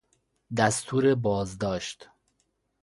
[0.57, 2.09] دستور بازداشت